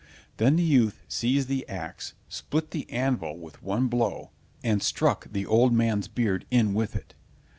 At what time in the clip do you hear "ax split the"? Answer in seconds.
1.69-2.89